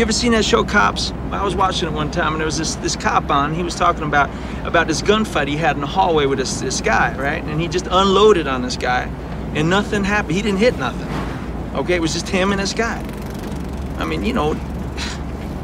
[0.00, 1.12] You ever seen that show Cops?
[1.30, 3.52] I was watching it one time and there was this this cop on.
[3.52, 4.30] He was talking about
[4.66, 7.44] about this gunfight he had in the hallway with this this guy, right?
[7.44, 9.12] And he just unloaded on this guy,
[9.54, 10.36] and nothing happened.
[10.36, 11.06] He didn't hit nothing.
[11.78, 12.98] Okay, it was just him and this guy.
[13.98, 14.58] I mean, you know,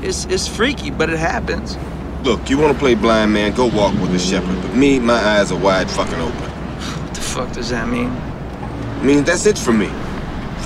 [0.02, 1.78] it's it's freaky, but it happens.
[2.22, 4.60] Look, you want to play blind man, go walk with the shepherd.
[4.60, 6.50] But me, my eyes are wide fucking open.
[6.50, 8.10] What the fuck does that mean?
[8.10, 9.90] I mean, that's it for me.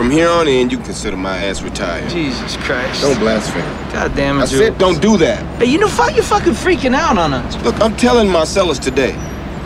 [0.01, 2.09] From here on in, you can consider my ass retired.
[2.09, 3.03] Jesus Christ.
[3.03, 3.61] Don't blaspheme.
[3.93, 5.45] God damn it, I said don't do that.
[5.59, 7.63] Hey, you know, fuck, you're fucking freaking out on us.
[7.63, 9.13] Look, I'm telling Marcellus today.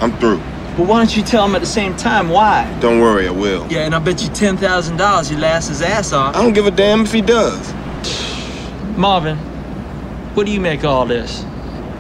[0.01, 0.39] I'm through.
[0.77, 2.67] But why don't you tell him at the same time why?
[2.81, 3.65] Don't worry, I will.
[3.71, 6.35] Yeah, and I bet you ten thousand dollars he laughs his ass off.
[6.35, 7.73] I don't give a damn if he does.
[8.97, 9.37] Marvin,
[10.35, 11.45] what do you make of all this?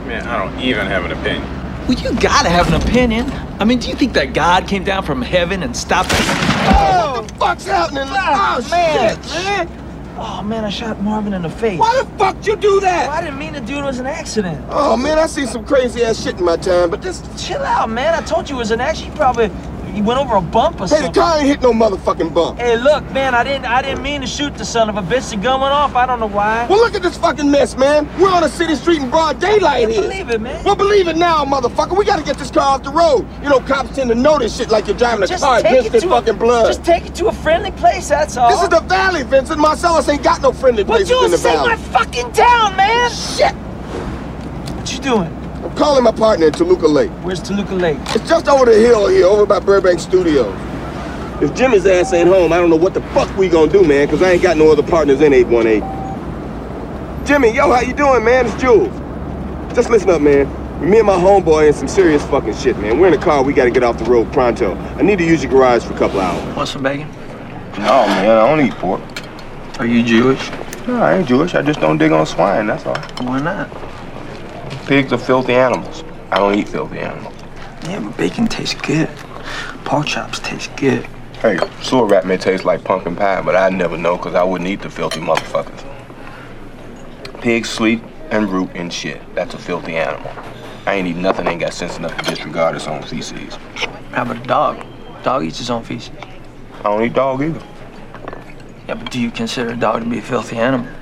[0.08, 1.48] Man, I don't even have an opinion.
[1.86, 3.30] Well, you gotta have an opinion.
[3.60, 6.10] I mean, do you think that God came down from heaven and stopped?
[6.12, 8.04] Oh, what the fuck's happening?
[8.08, 9.22] Ah, oh, man.
[9.22, 9.80] shit, man.
[10.16, 11.78] Oh man, I shot Marvin in the face.
[11.78, 13.08] Why the fuck you do Oh, that?
[13.10, 13.82] I didn't mean to do it.
[13.82, 14.64] Was an accident.
[14.70, 17.20] Oh, man, I seen some crazy ass shit in my time, but this.
[17.44, 18.14] Chill out, man.
[18.14, 19.12] I told you it was an accident.
[19.14, 19.50] You probably
[19.94, 22.58] you went over a bump or Hey, the car ain't hit no motherfucking bump.
[22.58, 23.34] Hey, look, man.
[23.34, 23.66] I didn't.
[23.66, 25.30] I didn't mean to shoot the son of a bitch.
[25.30, 25.94] The gun went off.
[25.94, 26.66] I don't know why.
[26.68, 28.08] Well, look at this fucking mess, man.
[28.18, 30.02] We're on a city street in broad daylight here.
[30.02, 30.64] Believe it, man.
[30.64, 31.96] Well, believe it now, motherfucker.
[31.96, 33.26] We gotta get this car off the road.
[33.42, 35.94] You know, cops tend to notice shit like you're driving a Just car take against
[35.94, 36.66] it to fucking a, blood.
[36.66, 38.08] Just take it to a friendly place.
[38.08, 38.50] That's all.
[38.50, 39.60] This is the valley, Vincent.
[39.60, 41.68] Marcellus ain't got no friendly Well, places in the Jules, this ain't valley.
[41.70, 43.10] my fucking town, man.
[43.10, 43.52] Shit!
[44.76, 45.43] What you doing?
[45.64, 47.10] I'm calling my partner in Toluca Lake.
[47.22, 47.96] Where's Toluca Lake?
[48.08, 50.54] It's just over the hill here, over by Burbank Studios.
[51.42, 54.06] If Jimmy's ass ain't home, I don't know what the fuck we gonna do, man,
[54.06, 57.26] because I ain't got no other partners in 818.
[57.26, 58.44] Jimmy, yo, how you doing, man?
[58.44, 58.92] It's Jules.
[59.74, 60.46] Just listen up, man.
[60.82, 63.00] Me and my homeboy in some serious fucking shit, man.
[63.00, 64.74] We're in a car, we gotta get off the road pronto.
[64.74, 66.56] I need to use your garage for a couple hours.
[66.56, 67.08] Want some bacon?
[67.78, 69.00] No, man, I don't eat pork.
[69.80, 70.50] Are you Jewish?
[70.86, 71.54] No, I ain't Jewish.
[71.54, 72.98] I just don't dig on swine, that's all.
[73.26, 73.93] Why not?
[74.86, 76.04] Pigs are filthy animals.
[76.30, 77.34] I don't eat filthy animals.
[77.84, 79.08] Yeah, but bacon tastes good.
[79.84, 81.06] Pork chops taste good.
[81.40, 84.68] Hey, sewer rat may taste like pumpkin pie, but I'd never know because I wouldn't
[84.68, 85.82] eat the filthy motherfuckers.
[87.40, 89.22] Pigs sleep and root and shit.
[89.34, 90.30] That's a filthy animal.
[90.86, 93.54] I ain't eat nothing ain't got sense enough to disregard its own feces.
[94.12, 94.86] How about a dog?
[95.22, 96.12] Dog eats his own feces.
[96.80, 97.62] I don't eat dog either.
[98.86, 100.92] Yeah, but do you consider a dog to be a filthy animal?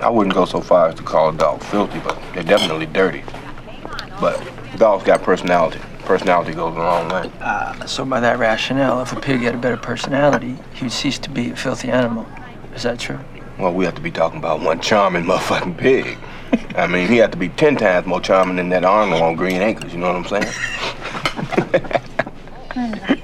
[0.00, 3.24] I wouldn't go so far as to call a dog filthy, but they're definitely dirty.
[4.20, 4.42] But
[4.76, 5.80] dogs got personality.
[6.00, 7.30] Personality goes a long way.
[7.40, 11.18] Uh, so by that rationale, if a pig had a better personality, he would cease
[11.20, 12.26] to be a filthy animal.
[12.74, 13.18] Is that true?
[13.58, 16.18] Well, we have to be talking about one charming motherfucking pig.
[16.76, 19.62] I mean, he had to be ten times more charming than that Arnold on Green
[19.62, 20.52] Acres, you know what I'm saying?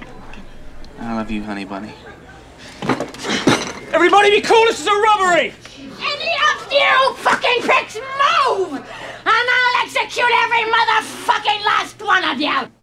[0.98, 1.92] I love you, honey bunny.
[3.92, 5.52] Everybody be cool, this is a robbery!
[6.72, 8.72] You fucking pricks move!
[8.72, 12.81] And I'll execute every motherfucking last one of you!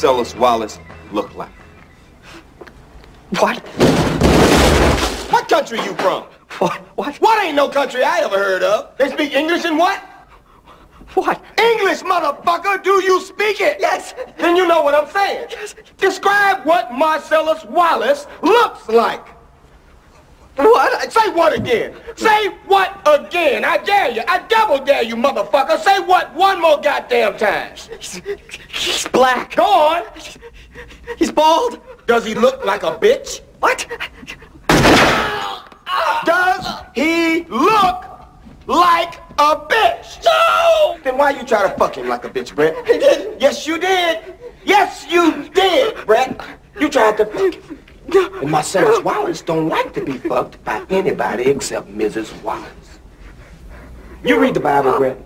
[0.00, 0.78] Marcellus Wallace
[1.12, 1.52] look like?
[3.38, 3.58] What?
[5.30, 6.22] What country you from?
[6.58, 6.78] What?
[6.96, 7.16] What?
[7.16, 8.96] What ain't no country I ever heard of?
[8.96, 10.00] They speak English and what?
[11.12, 11.44] What?
[11.58, 12.82] English, motherfucker!
[12.82, 13.76] Do you speak it?
[13.78, 14.14] Yes.
[14.38, 15.48] Then you know what I'm saying.
[15.50, 15.74] Yes.
[15.98, 19.28] Describe what Marcellus Wallace looks like.
[20.62, 21.12] What?
[21.12, 21.94] Say what again?
[22.16, 23.64] Say what again?
[23.64, 24.22] I dare you.
[24.28, 25.78] I double dare you, motherfucker.
[25.78, 27.72] Say what one more goddamn time.
[27.98, 28.20] He's,
[28.68, 29.56] he's black.
[29.56, 30.04] Go on.
[31.18, 31.80] He's bald.
[32.06, 33.40] Does he look like a bitch?
[33.60, 33.86] What?
[36.24, 38.04] Does he look
[38.66, 40.24] like a bitch?
[40.24, 40.98] No!
[41.02, 42.76] Then why you try to fuck him like a bitch, Brett?
[42.86, 43.40] He didn't.
[43.40, 44.34] Yes, you did.
[44.64, 46.40] Yes, you did, Brett.
[46.78, 47.78] You tried to fuck him.
[48.14, 52.40] And my Marcellus Wallace don't like to be fucked by anybody except Mrs.
[52.42, 52.98] Wallace.
[54.24, 55.18] You read the Bible, Brett?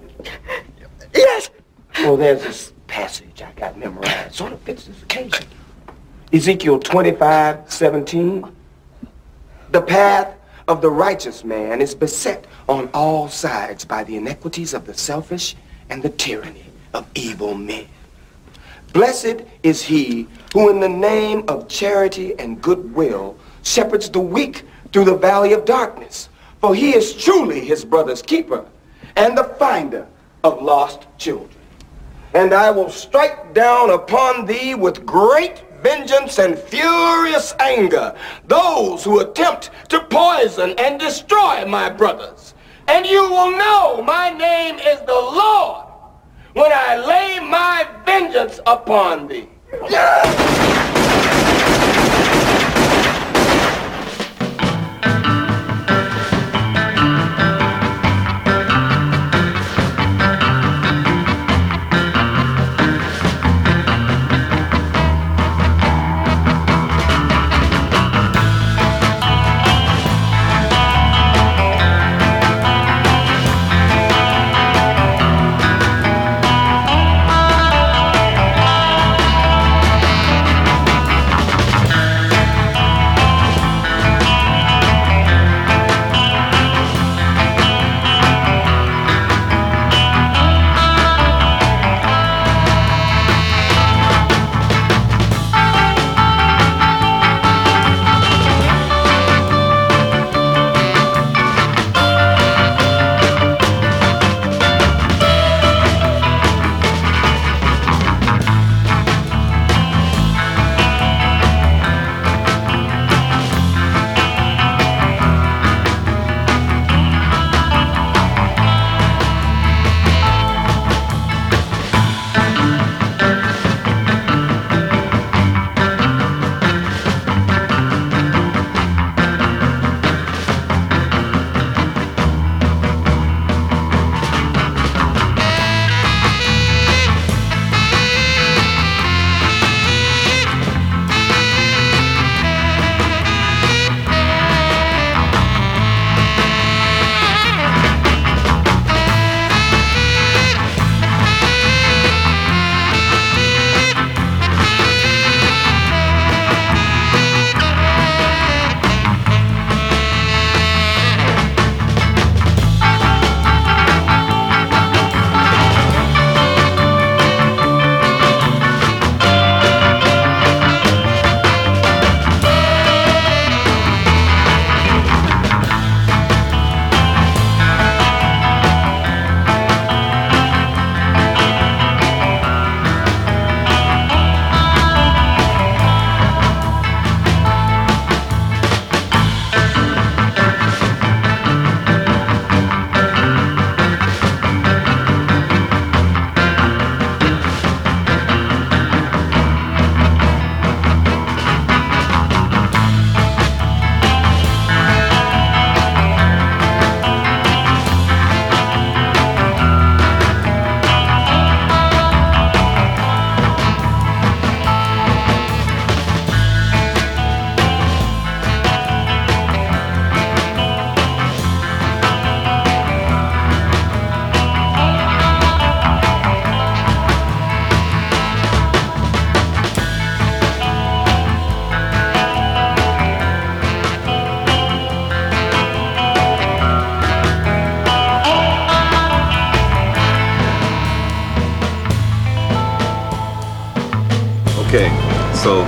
[1.15, 1.51] Yes.
[1.99, 4.35] Well, there's this passage I got memorized.
[4.35, 5.47] Sort of fits this occasion.
[6.33, 8.57] Ezekiel 25, 17.
[9.71, 10.37] The path
[10.69, 15.57] of the righteous man is beset on all sides by the iniquities of the selfish
[15.91, 17.87] and the tyranny of evil men.
[18.95, 24.63] Blessed is he who in the name of charity and goodwill shepherds the weak
[24.93, 26.29] through the valley of darkness.
[26.61, 28.65] For he is truly his brother's keeper
[29.17, 30.07] and the finder
[30.45, 31.51] of lost children.
[32.35, 38.15] And I will strike down upon thee with great vengeance and furious anger
[38.47, 42.55] those who attempt to poison and destroy my brothers.
[42.87, 45.94] And you will know my name is the Lord
[46.55, 49.49] when I lay my vengeance upon thee.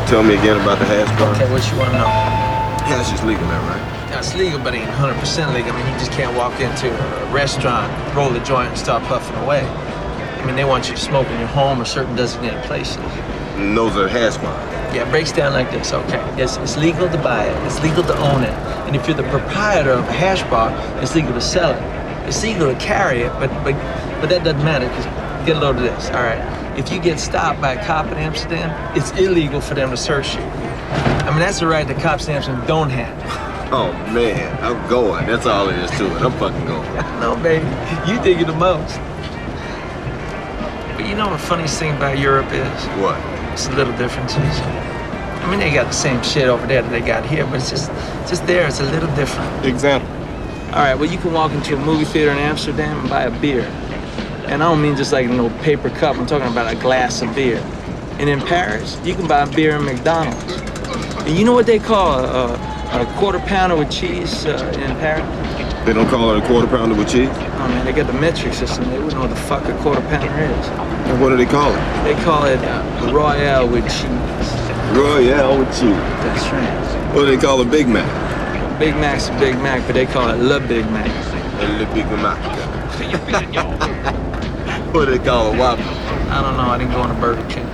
[0.06, 1.34] Tell me again about the hash bar.
[1.34, 2.06] Okay, what you want to know?
[2.86, 3.82] Hash is legal now, right?
[4.10, 5.72] Yeah, it's legal, but it ain't 100% legal.
[5.72, 9.36] I mean, you just can't walk into a restaurant, roll the joint, and start puffing
[9.42, 9.62] away.
[9.66, 12.96] I mean, they want you to smoke in your home or certain designated places.
[13.58, 14.94] And those are hash bars.
[14.94, 15.92] Yeah, it breaks down like this.
[15.92, 17.66] Okay, it's, it's legal to buy it.
[17.66, 18.54] It's legal to own it.
[18.86, 20.70] And if you're the proprietor of a hash bar,
[21.02, 22.28] it's legal to sell it.
[22.28, 23.74] It's legal to carry it, but but
[24.20, 25.04] but that doesn't matter because
[25.46, 26.08] get a load of this.
[26.10, 26.38] All right,
[26.76, 30.34] if you get stopped by a cop in Amsterdam, it's illegal for them to search
[30.34, 30.40] you.
[30.42, 33.72] I mean, that's the right that cops in Amsterdam don't have.
[33.72, 35.26] Oh man, I'm going.
[35.26, 36.22] That's all there is to it.
[36.22, 36.86] I'm fucking going.
[37.20, 37.64] No, baby,
[38.06, 38.98] you dig it the most.
[40.96, 42.84] But you know what the funniest thing about Europe is?
[43.00, 43.18] What?
[43.52, 44.60] It's the little differences.
[45.46, 47.70] I mean, they got the same shit over there that they got here, but it's
[47.70, 47.88] just,
[48.28, 48.66] just there.
[48.66, 49.64] It's a little different.
[49.64, 50.08] Example.
[50.76, 53.40] All right, well, you can walk into a movie theater in Amsterdam and buy a
[53.40, 53.64] beer.
[54.48, 56.16] And I don't mean just like a little paper cup.
[56.16, 57.58] I'm talking about a glass of beer.
[58.18, 60.52] And in Paris, you can buy beer in McDonald's.
[61.26, 64.96] And you know what they call a, a, a quarter pounder with cheese uh, in
[64.98, 65.26] Paris?
[65.84, 67.28] They don't call it a quarter pounder with cheese?
[67.28, 68.88] Oh man, they got the metric system.
[68.88, 70.66] They wouldn't know what the fuck a quarter pounder is.
[71.10, 72.04] And what do they call it?
[72.04, 74.96] They call it uh, Royale with cheese.
[74.96, 75.90] Royale with cheese.
[76.22, 77.14] That's right.
[77.14, 78.08] What do they call a Big Mac?
[78.78, 81.08] Big Mac's a Big Mac, but they call it Le Big Mac.
[81.80, 84.16] Le Big Mac.
[84.96, 85.82] what they call a Whopper?
[85.82, 86.62] I don't know.
[86.62, 87.66] I didn't go on a Burger King.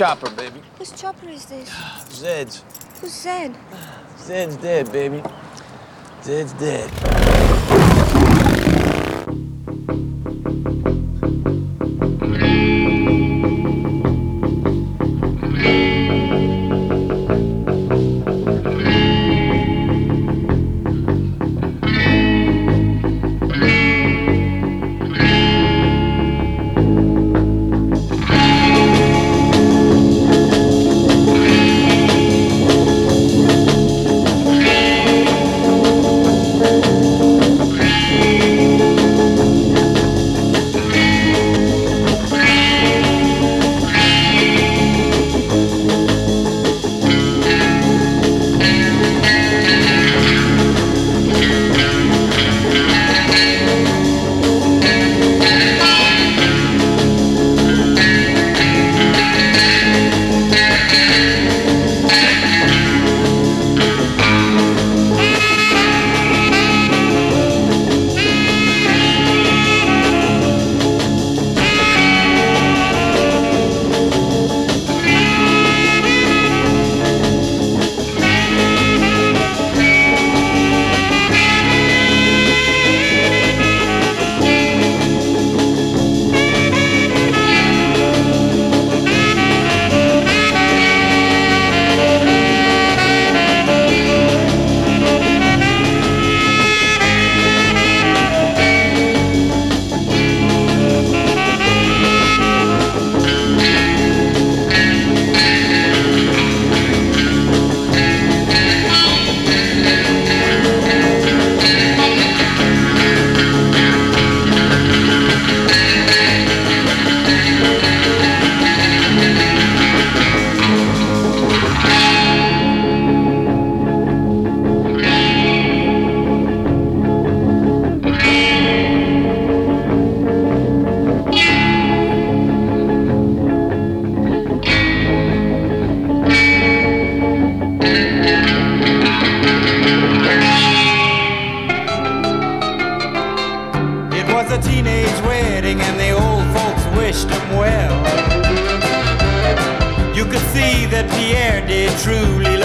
[0.00, 0.62] Chopper, baby.
[0.78, 1.70] Whose chopper is this?
[2.10, 2.64] Zed's.
[3.02, 3.54] Who's Zed?
[4.18, 5.22] Zed's dead, baby.
[6.22, 7.59] Zed's dead.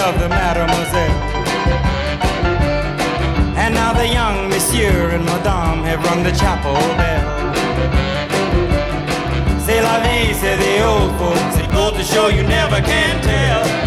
[0.06, 1.20] Love the mademoiselle.
[3.58, 7.26] And now the young monsieur and madame have rung the chapel bell.
[9.66, 11.58] C'est la vie, say the old folks.
[11.58, 13.85] It goes to show you never can tell.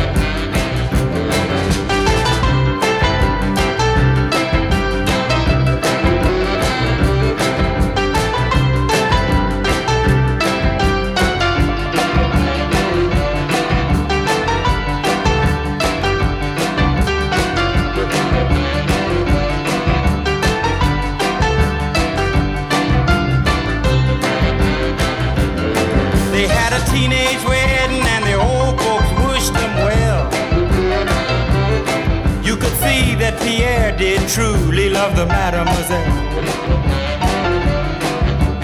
[34.99, 36.13] Love the mademoiselle.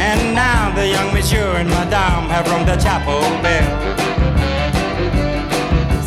[0.08, 3.70] And now the young monsieur and madame have rung the chapel bell.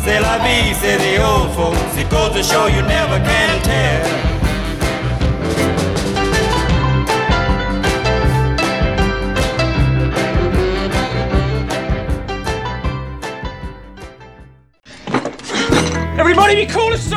[0.02, 1.96] C'est la vie, say the old folks.
[1.96, 4.28] It goes to show you never can tell.
[16.20, 17.16] Everybody be cool, is a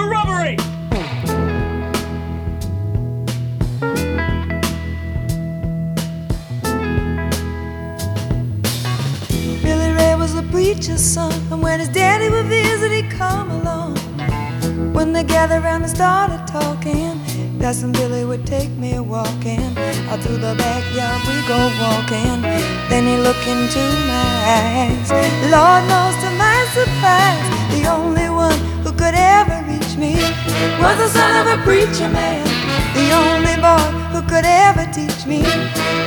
[10.81, 13.97] son, and when his daddy would visit, he'd come along.
[14.93, 17.21] When they gathered around and started talking,
[17.59, 19.77] Cousin Billy would take me walking.
[20.09, 22.41] Out through the backyard we go walking.
[22.89, 25.11] Then he looked into my eyes.
[25.53, 30.15] Lord knows to my surprise, the only one who could ever reach me
[30.81, 32.43] was the son of a preacher man.
[32.97, 35.43] The only boy who could ever teach me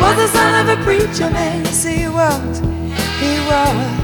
[0.03, 1.65] was the son of a preacher man.
[1.65, 2.59] Yes, he was.
[3.23, 4.04] He was.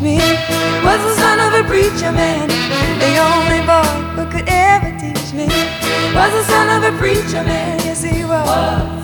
[0.00, 0.16] me
[0.82, 2.48] was the son of a preacher man.
[2.98, 3.82] The only boy
[4.16, 5.46] who could ever teach me
[6.14, 7.78] was the son of a preacher man.
[7.80, 8.99] Yes, he was.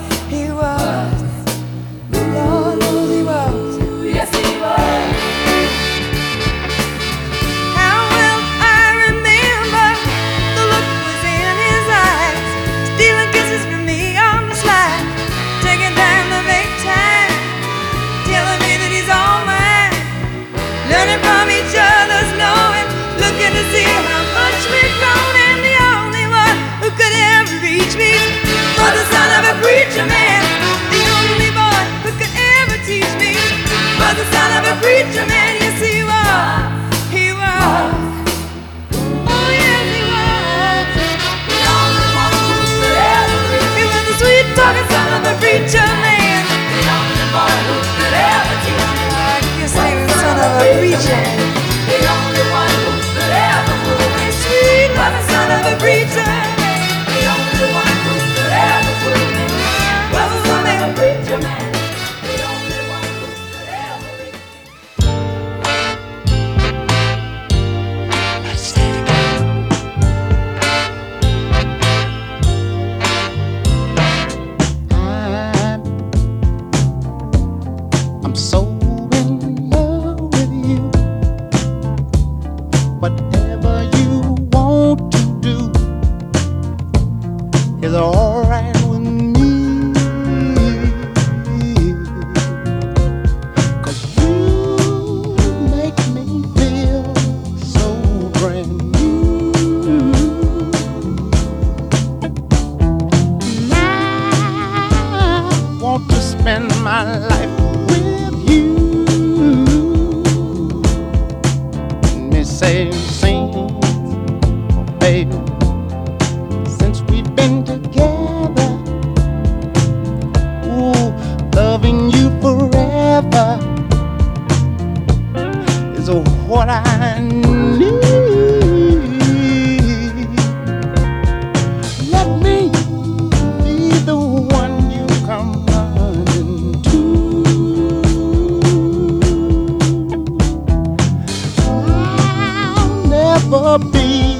[143.57, 144.36] for being.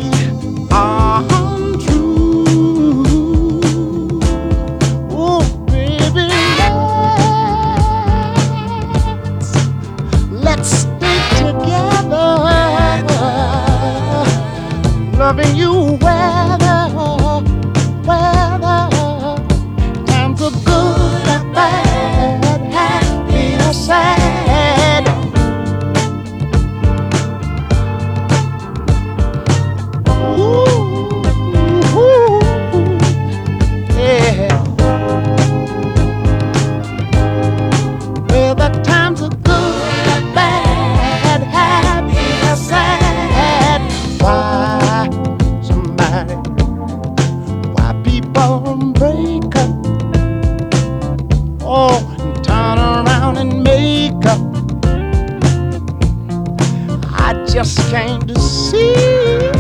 [57.58, 59.57] just came to see.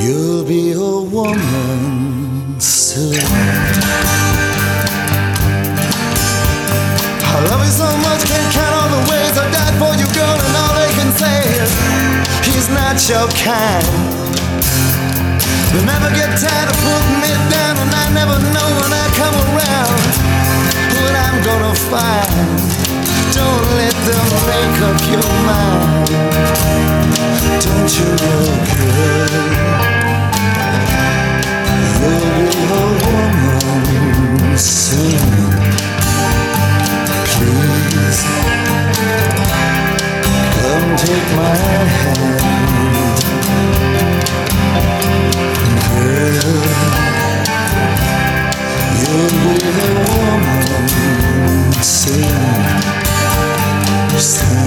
[0.00, 3.20] You'll be a woman soon.
[7.20, 10.40] I love you so much, can't count all the ways I died for you, girl,
[10.40, 11.70] and all they can say is
[12.48, 13.84] he's not your kind.
[15.72, 19.36] They never get tired of putting it down, and I never know when I come
[19.52, 20.00] around
[20.96, 22.89] what I'm gonna find.
[23.40, 26.08] Don't let them make up your mind.
[27.64, 29.32] Don't you look good?
[32.00, 35.30] You'll be a woman soon.
[37.30, 38.20] Please
[40.54, 41.54] come take my
[41.96, 42.40] hand,
[45.88, 46.60] girl.
[49.00, 50.62] You'll be a woman
[51.82, 53.09] soon
[54.20, 54.60] understand.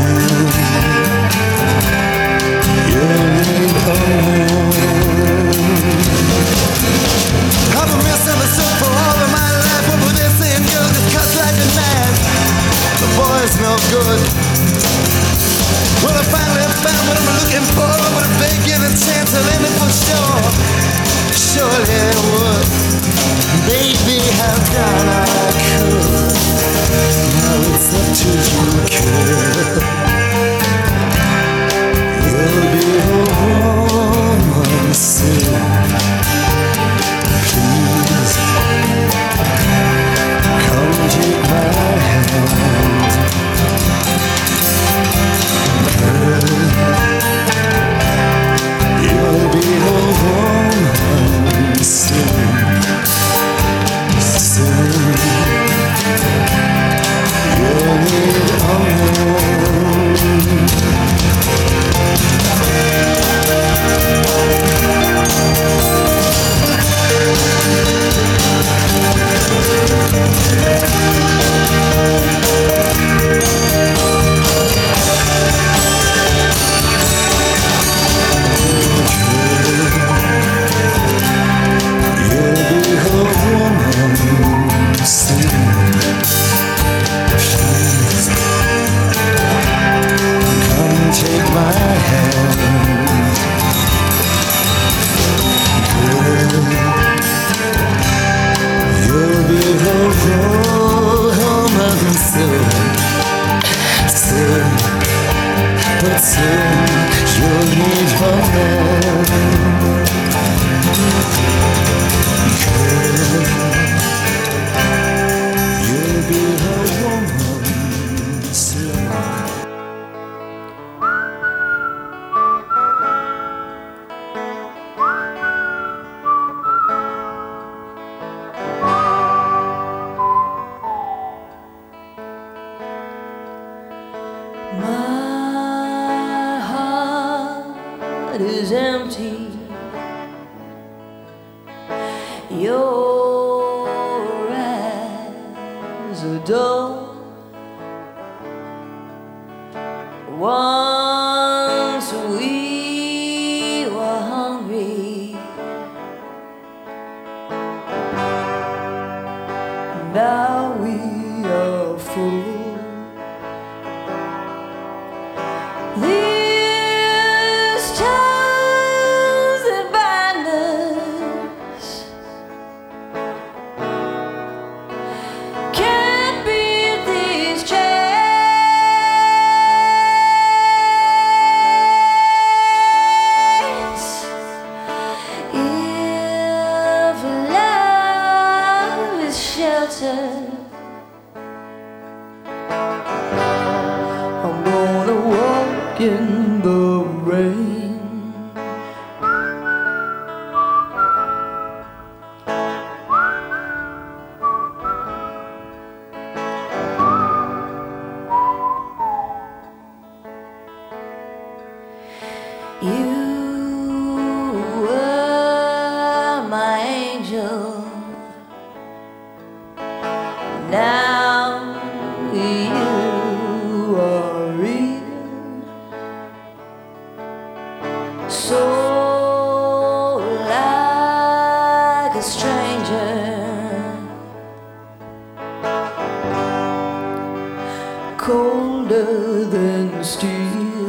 [238.24, 240.83] Colder than steel.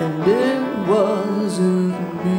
[0.00, 2.37] And it wasn't me.